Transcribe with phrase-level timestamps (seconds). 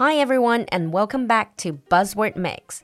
[0.00, 2.82] Hi everyone, and welcome back to Buzzword Mix.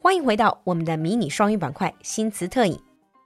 [0.00, 2.80] 欢迎回到我们的迷你双语板块新词特饮。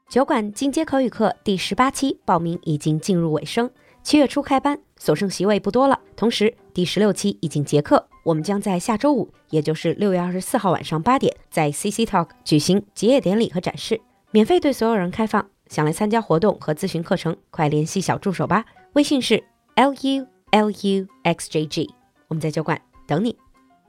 [0.08, 3.70] 酒馆进阶口语课第十八期报名已经进入尾声，
[4.02, 6.00] 七月初开班，所剩席位不多了。
[6.16, 14.00] 同时，第十六期已经结课，我们将在下周五，也就是六月二十四号晚上八点，在 CC Talk 举行结业典礼和展示，
[14.32, 15.48] 免费对所有人开放。
[15.68, 19.44] 想来参加活动和咨询课程，快联系小助手吧，微信是
[19.76, 21.88] l u l u x j g，
[22.26, 22.82] 我们在酒馆。
[23.08, 23.36] 等你。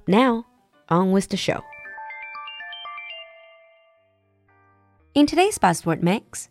[0.05, 0.45] Now,
[0.87, 1.61] on with the show.
[5.13, 6.47] In today's buzzword mix,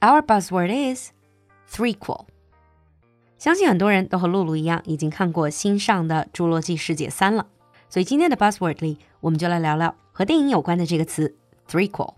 [0.00, 1.10] our buzzword is
[1.68, 2.26] threequel.
[3.36, 7.48] 相信很多人都和璐璐一样，已经看过新上的《侏罗纪世界三》了。
[7.90, 11.36] 所以今天的 buzzword 里，我们就来聊聊和电影有关的这个词
[11.68, 12.14] threequel。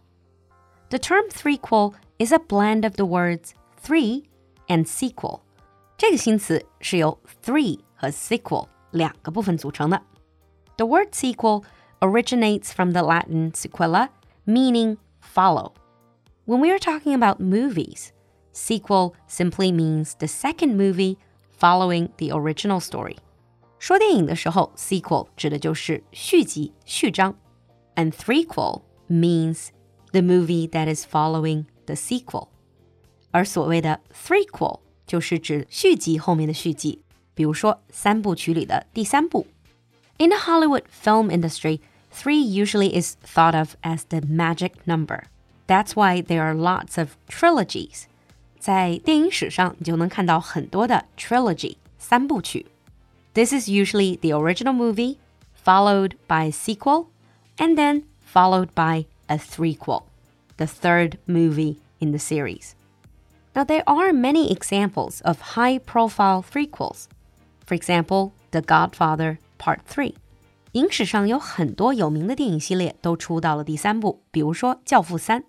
[0.90, 4.24] The term threequel is a blend of the words three
[4.68, 5.40] and sequel。
[5.96, 10.01] 这个新词是由 three 和 sequel 两个部分组成的。
[10.77, 11.63] The word sequel
[11.99, 14.09] originates from the Latin sequela,
[14.45, 15.73] meaning follow.
[16.45, 18.09] When we are talking about movies,
[18.51, 21.17] sequel simply means the second movie
[21.57, 23.17] following the original story.
[23.79, 27.35] 说电影的时候，sequel 指的就是续集、序章，
[27.95, 29.69] and threequel means
[30.11, 32.47] the movie that is following the sequel。
[33.31, 37.03] 而所谓的 threequel 就是指续集后面的续集，
[37.35, 39.47] 比如说三部曲里的第三部。
[40.17, 41.79] In the Hollywood film industry,
[42.13, 45.23] three usually is thought of as the magic number.
[45.67, 48.03] That's why there are lots of trilogies.
[48.59, 52.67] 在电影史上，你就能看到很多的 trilogy 三部曲。
[53.33, 55.17] This is usually the original movie,
[55.65, 57.07] followed by a sequel,
[57.57, 60.03] and then followed by a threequel,
[60.57, 62.73] the third movie in the series.
[63.55, 67.07] Now, there are many examples of high profile threequels.
[67.65, 70.15] For example, The Godfather Part Three。
[70.73, 75.41] 影史上有很多有名的电影系列都出到了第三部，比如说《教父三》，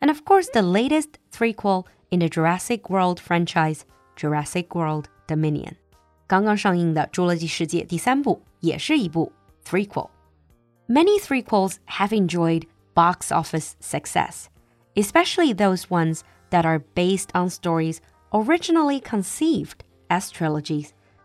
[0.00, 3.80] and of course the latest threequel in the Jurassic World franchise,
[4.16, 5.72] Jurassic World Dominion。
[6.28, 9.32] 刚刚上映的《侏罗纪世界》第三部也是一部
[9.64, 14.46] threequel。Many threequels have enjoyed box office success,
[14.94, 17.98] especially those ones that are based on stories
[18.30, 20.90] originally conceived as trilogies,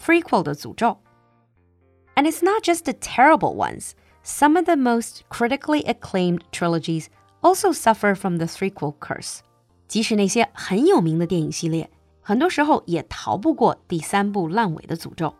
[0.00, 0.98] threequel 的诅咒。
[2.14, 3.92] And it's not just the terrible ones.
[4.24, 7.06] Some of the most critically acclaimed trilogies
[7.42, 9.40] also suffer from the threequel curse.
[9.86, 11.90] 即使那些很有名的电影系列，
[12.20, 15.34] 很多时候也逃不过第三部烂尾的诅咒。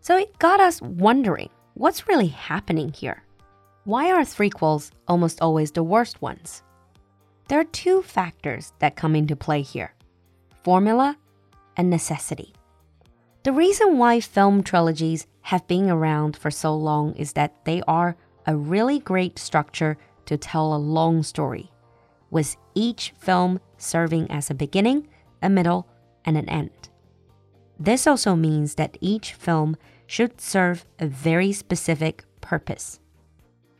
[0.00, 3.22] So it got us wondering what's really happening here.
[3.84, 6.60] Why are threequels almost always the worst ones?
[7.48, 9.90] There are two factors that come into play here
[10.62, 11.16] formula
[11.74, 12.52] and necessity.
[13.43, 18.15] The reason why film trilogies have been around for so long is that they are
[18.45, 21.69] a really great structure to tell a long story,
[22.31, 25.07] with each film serving as a beginning,
[25.41, 25.85] a middle,
[26.25, 26.71] and an end.
[27.79, 29.75] This also means that each film
[30.07, 32.95] should serve a very specific purpose.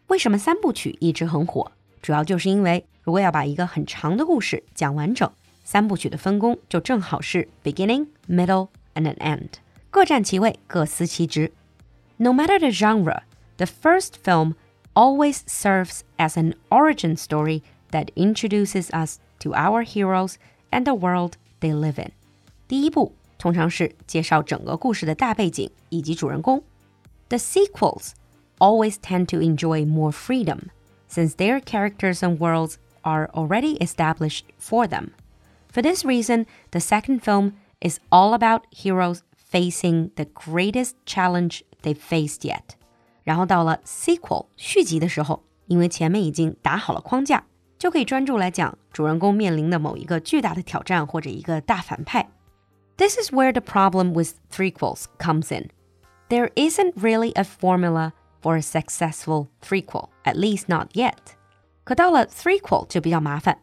[0.07, 1.71] 为什么三部曲一直很火？
[2.01, 5.31] 主要就是因为如果要把一个很长的故事讲完整，
[5.63, 9.49] 三部曲的分工就正好是 beginning, middle, and an end，
[9.89, 11.51] 各占其位，各司其职。
[12.17, 13.23] No matter the genre,
[13.57, 14.55] the first film
[14.93, 17.61] always serves as an origin story
[17.91, 20.35] that introduces us to our heroes
[20.71, 22.11] and the world they live in.
[22.67, 26.63] 第一部通常是介绍整个故事的大背景以及主人公。
[27.29, 28.11] The sequels
[28.59, 30.69] always tend to enjoy more freedom
[31.09, 35.09] since their characters and worlds are already established for them.
[35.71, 41.93] For this reason, the second film is all about heroes facing the greatest challenge they
[41.93, 42.75] faced yet。
[43.23, 47.43] 然后到了 sequel 续集的时候，因为前面已经打好了框架，
[47.77, 52.29] 就可以专注来讲主人公面临的某一个巨大的挑战或者一个大反派。
[52.97, 55.69] This is where the problem with threequels comes in.
[56.29, 61.35] There isn't really a formula for a successful threequel, at least not yet.
[61.83, 63.59] 可到了 threequel 就比较麻烦，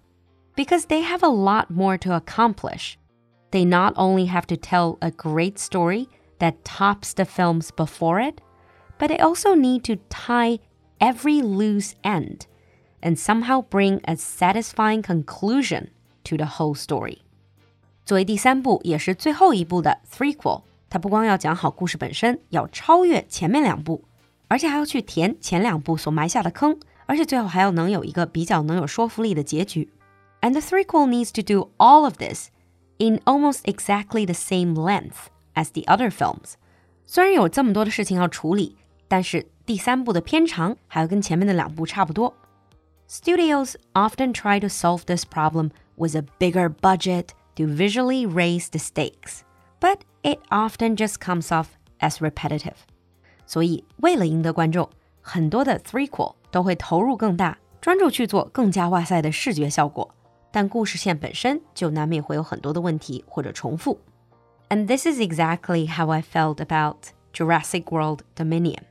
[0.55, 2.95] because they have a lot more to accomplish.
[3.51, 6.09] They not only have to tell a great story
[6.39, 8.37] that tops the films before it,
[8.99, 10.59] but they also need to tie
[10.99, 12.47] every loose end
[13.01, 15.89] and somehow bring a satisfying conclusion
[16.25, 17.19] to the whole story.
[18.05, 24.05] 作为第三部也是最后一部的 threequel，它不光要讲好故事本身，要超越前面两部，
[24.49, 29.93] 而且还要去填前两部所埋下的坑，而且最后还要能有一个比较能有说服力的结局。
[30.41, 32.49] And the threequel needs to do all of this
[32.99, 36.55] in almost exactly the same length as the other films。
[37.07, 38.77] 虽然有这么多的事情要处理，
[39.09, 42.35] 但是第三部的片长还要跟前面的两部差不多。
[43.09, 49.41] Studios often try to solve this problem with a bigger budget to visually raise the stakes,
[49.79, 51.67] but it often just comes off
[51.99, 52.77] as repetitive.
[53.47, 54.89] 所以，为了赢得观众，
[55.21, 60.15] 很多的 threequel 都会投入更大，专注去做更加哇塞的视觉效果。
[60.51, 63.99] 但故事线本身就难免会有很多的问题或者重复。
[64.69, 68.85] And this is exactly how I felt about Jurassic World Dominion.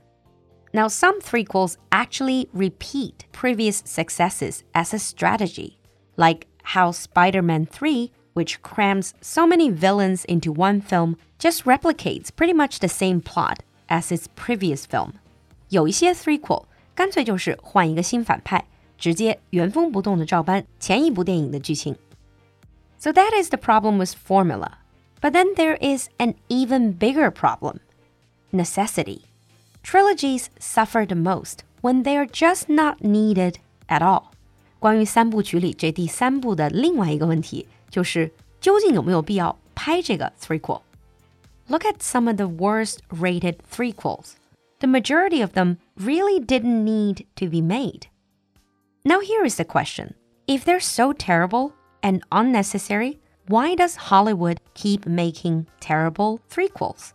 [0.72, 5.78] Now, some threequels actually repeat previous successes as a strategy,
[6.16, 12.34] like how Spider Man 3 which crams so many villains into one film, just replicates
[12.34, 15.14] pretty much the same plot as its previous film.
[15.68, 16.64] 有一些 threequel
[16.94, 18.64] 干脆就是换一个新反派，
[18.98, 21.96] 直接原封不动的照搬前一部电影的剧情。
[22.98, 24.78] So that is the problem with formula.
[25.20, 27.80] But then there is an even bigger problem
[28.52, 29.22] necessity.
[29.82, 33.56] Trilogies suffer the most when they are just not needed
[33.88, 34.30] at all.
[34.78, 40.82] 关于三部曲里这第三部的另外一个问题就是究竟有没有必要拍这个 threequel?
[41.68, 44.34] Look at some of the worst rated threequels.
[44.80, 48.06] The majority of them really didn't need to be made.
[49.04, 50.14] Now here is the question.
[50.46, 51.72] If they're so terrible
[52.02, 57.12] and unnecessary, why does Hollywood keep making terrible threequels?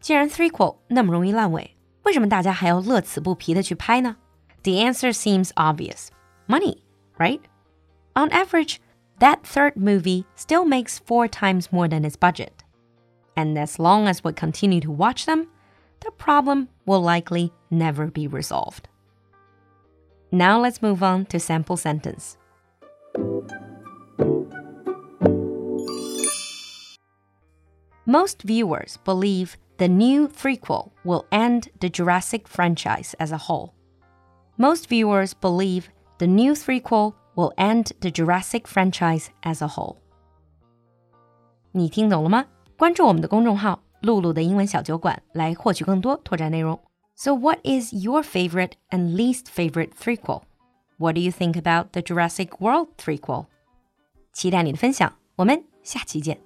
[0.00, 4.16] 既然 threequel 那么容易烂尾，为什么大家还要乐此不疲的去拍呢？
[4.62, 6.08] The answer seems obvious.
[6.46, 6.78] Money,
[7.16, 7.40] right?
[8.14, 8.78] On average,
[9.20, 12.52] that third movie still makes four times more than its budget.
[13.34, 15.46] And as long as we continue to watch them,
[16.00, 18.88] the problem will likely never be resolved.
[20.31, 22.37] Now let's move on to sample sentence.
[28.05, 33.73] Most viewers believe the new threequel will end the Jurassic franchise as a whole.
[34.57, 39.97] Most viewers believe the new threequel will end the Jurassic franchise as a whole.
[41.71, 42.45] 你听懂了吗？
[42.77, 46.79] 关注我们的公众号“璐璐的英文小酒馆”，来获取更多拓展内容。
[47.16, 50.42] So, what is your favorite and least favorite threequel?
[50.98, 53.46] What do you think about the Jurassic World threequel?
[54.32, 56.45] 期待你的分享，我们下期见。